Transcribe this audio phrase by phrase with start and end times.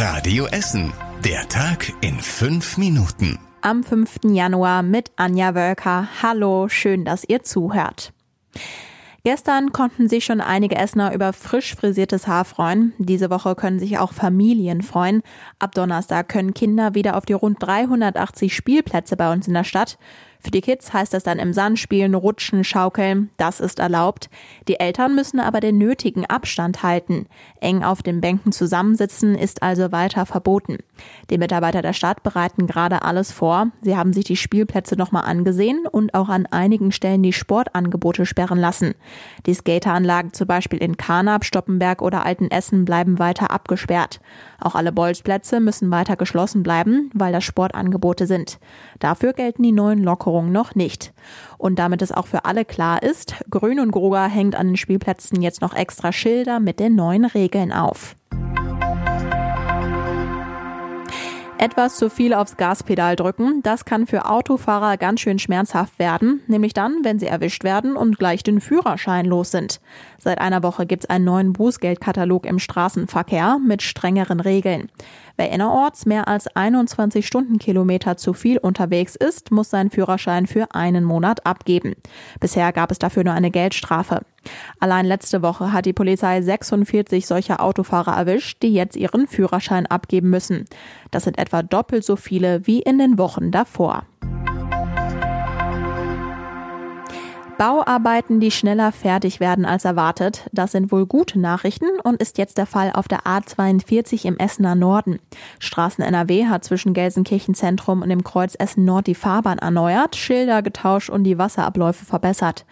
[0.00, 0.92] Radio Essen.
[1.24, 3.36] Der Tag in fünf Minuten.
[3.62, 4.20] Am 5.
[4.26, 6.06] Januar mit Anja Wölker.
[6.22, 8.12] Hallo, schön, dass ihr zuhört.
[9.24, 12.92] Gestern konnten sich schon einige Essener über frisch frisiertes Haar freuen.
[12.98, 15.20] Diese Woche können sich auch Familien freuen.
[15.58, 19.98] Ab Donnerstag können Kinder wieder auf die rund 380 Spielplätze bei uns in der Stadt.
[20.40, 23.30] Für die Kids heißt das dann im Sand spielen, rutschen, schaukeln.
[23.38, 24.30] Das ist erlaubt.
[24.68, 27.26] Die Eltern müssen aber den nötigen Abstand halten.
[27.60, 30.78] Eng auf den Bänken zusammensitzen ist also weiter verboten.
[31.30, 33.68] Die Mitarbeiter der Stadt bereiten gerade alles vor.
[33.82, 38.58] Sie haben sich die Spielplätze nochmal angesehen und auch an einigen Stellen die Sportangebote sperren
[38.58, 38.94] lassen.
[39.46, 44.20] Die Skateranlagen zum Beispiel in Karnap, Stoppenberg oder Altenessen bleiben weiter abgesperrt.
[44.60, 48.60] Auch alle Bolzplätze müssen weiter geschlossen bleiben, weil das Sportangebote sind.
[49.00, 51.12] Dafür gelten die neuen Lockerungen noch nicht.
[51.56, 55.42] Und damit es auch für alle klar ist, Grün und Gruger hängt an den Spielplätzen
[55.42, 58.14] jetzt noch extra Schilder mit den neuen Regeln auf.
[61.60, 66.72] Etwas zu viel aufs Gaspedal drücken, das kann für Autofahrer ganz schön schmerzhaft werden, nämlich
[66.72, 69.80] dann, wenn sie erwischt werden und gleich den Führerschein los sind.
[70.18, 74.88] Seit einer Woche gibt es einen neuen Bußgeldkatalog im Straßenverkehr mit strengeren Regeln.
[75.40, 81.04] Wer innerorts mehr als 21 Stundenkilometer zu viel unterwegs ist, muss seinen Führerschein für einen
[81.04, 81.94] Monat abgeben.
[82.40, 84.22] Bisher gab es dafür nur eine Geldstrafe.
[84.80, 90.28] Allein letzte Woche hat die Polizei 46 solcher Autofahrer erwischt, die jetzt ihren Führerschein abgeben
[90.28, 90.64] müssen.
[91.12, 94.06] Das sind etwa doppelt so viele wie in den Wochen davor.
[97.58, 100.48] Bauarbeiten, die schneller fertig werden als erwartet.
[100.52, 104.76] Das sind wohl gute Nachrichten und ist jetzt der Fall auf der A42 im Essener
[104.76, 105.18] Norden.
[105.58, 110.62] Straßen NRW hat zwischen Gelsenkirchen Zentrum und dem Kreuz Essen Nord die Fahrbahn erneuert, Schilder
[110.62, 112.64] getauscht und die Wasserabläufe verbessert.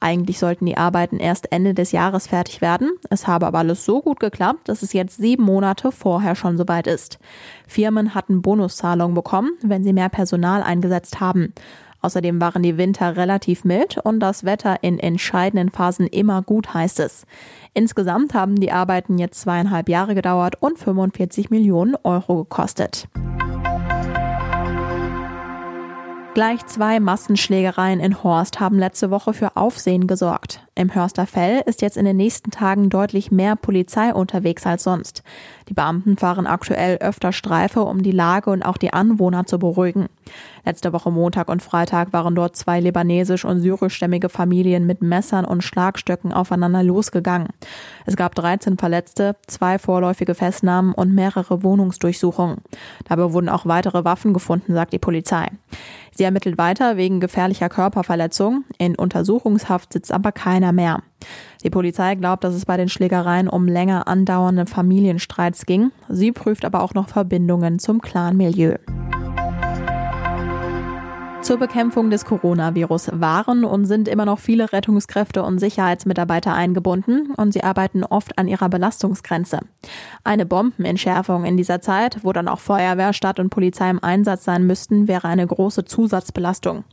[0.00, 2.90] Eigentlich sollten die Arbeiten erst Ende des Jahres fertig werden.
[3.10, 6.88] Es habe aber alles so gut geklappt, dass es jetzt sieben Monate vorher schon soweit
[6.88, 7.20] ist.
[7.68, 11.54] Firmen hatten Bonuszahlungen bekommen, wenn sie mehr Personal eingesetzt haben.
[12.02, 17.00] Außerdem waren die Winter relativ mild und das Wetter in entscheidenden Phasen immer gut, heißt
[17.00, 17.24] es.
[17.74, 23.08] Insgesamt haben die Arbeiten jetzt zweieinhalb Jahre gedauert und 45 Millionen Euro gekostet.
[26.34, 30.66] Gleich zwei Massenschlägereien in Horst haben letzte Woche für Aufsehen gesorgt.
[30.74, 35.22] Im Hörsterfell ist jetzt in den nächsten Tagen deutlich mehr Polizei unterwegs als sonst.
[35.68, 40.06] Die Beamten fahren aktuell öfter Streife, um die Lage und auch die Anwohner zu beruhigen.
[40.64, 45.64] Letzte Woche Montag und Freitag waren dort zwei libanesisch- und syrischstämmige Familien mit Messern und
[45.64, 47.48] Schlagstöcken aufeinander losgegangen.
[48.06, 52.58] Es gab 13 Verletzte, zwei vorläufige Festnahmen und mehrere Wohnungsdurchsuchungen.
[53.08, 55.48] Dabei wurden auch weitere Waffen gefunden, sagt die Polizei.
[56.14, 58.64] Sie ermittelt weiter wegen gefährlicher Körperverletzung.
[58.78, 61.02] In Untersuchungshaft sitzt aber keiner mehr.
[61.64, 65.90] Die Polizei glaubt, dass es bei den Schlägereien um länger andauernde Familienstreits ging.
[66.08, 68.76] Sie prüft aber auch noch Verbindungen zum Clanmilieu.
[71.42, 77.52] Zur Bekämpfung des Coronavirus waren und sind immer noch viele Rettungskräfte und Sicherheitsmitarbeiter eingebunden und
[77.52, 79.58] sie arbeiten oft an ihrer Belastungsgrenze.
[80.22, 84.68] Eine Bombenentschärfung in dieser Zeit, wo dann auch Feuerwehr, Stadt und Polizei im Einsatz sein
[84.68, 86.84] müssten, wäre eine große Zusatzbelastung.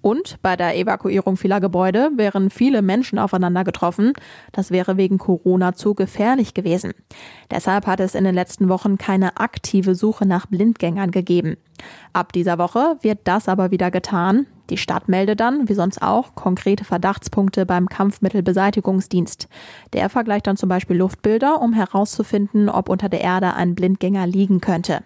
[0.00, 4.12] Und bei der Evakuierung vieler Gebäude wären viele Menschen aufeinander getroffen.
[4.52, 6.92] Das wäre wegen Corona zu gefährlich gewesen.
[7.50, 11.56] Deshalb hat es in den letzten Wochen keine aktive Suche nach Blindgängern gegeben.
[12.12, 14.46] Ab dieser Woche wird das aber wieder getan.
[14.70, 19.48] Die Stadt meldet dann, wie sonst auch, konkrete Verdachtspunkte beim Kampfmittelbeseitigungsdienst.
[19.92, 24.60] Der vergleicht dann zum Beispiel Luftbilder, um herauszufinden, ob unter der Erde ein Blindgänger liegen
[24.60, 25.02] könnte.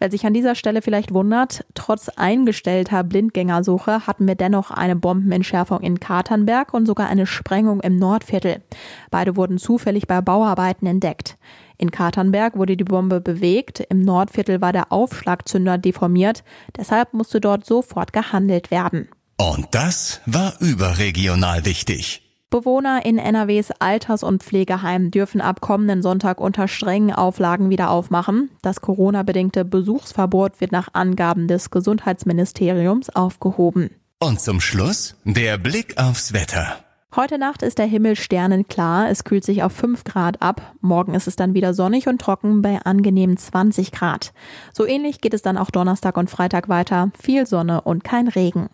[0.00, 5.82] Wer sich an dieser Stelle vielleicht wundert, trotz eingestellter Blindgängersuche hatten wir dennoch eine Bombenentschärfung
[5.82, 8.62] in Katernberg und sogar eine Sprengung im Nordviertel.
[9.10, 11.36] Beide wurden zufällig bei Bauarbeiten entdeckt.
[11.76, 16.44] In Katernberg wurde die Bombe bewegt, im Nordviertel war der Aufschlagzünder deformiert,
[16.78, 19.10] deshalb musste dort sofort gehandelt werden.
[19.36, 22.29] Und das war überregional wichtig.
[22.50, 28.50] Bewohner in NRWs Alters- und Pflegeheimen dürfen ab kommenden Sonntag unter strengen Auflagen wieder aufmachen.
[28.60, 33.90] Das Corona-bedingte Besuchsverbot wird nach Angaben des Gesundheitsministeriums aufgehoben.
[34.18, 36.76] Und zum Schluss der Blick aufs Wetter.
[37.14, 40.74] Heute Nacht ist der Himmel sternenklar, es kühlt sich auf 5 Grad ab.
[40.80, 44.32] Morgen ist es dann wieder sonnig und trocken bei angenehmen 20 Grad.
[44.72, 47.12] So ähnlich geht es dann auch Donnerstag und Freitag weiter.
[47.20, 48.70] Viel Sonne und kein Regen.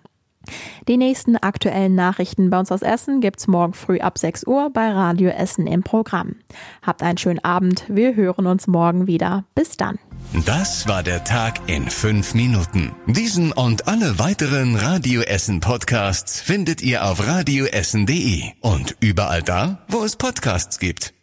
[0.89, 4.91] Die nächsten aktuellen Nachrichten bei uns aus Essen gibt's morgen früh ab 6 Uhr bei
[4.91, 6.37] Radio Essen im Programm.
[6.83, 7.85] Habt einen schönen Abend.
[7.89, 9.45] Wir hören uns morgen wieder.
[9.55, 9.99] Bis dann.
[10.45, 12.93] Das war der Tag in fünf Minuten.
[13.07, 20.05] Diesen und alle weiteren Radio Essen Podcasts findet ihr auf radioessen.de und überall da, wo
[20.05, 21.16] es Podcasts gibt.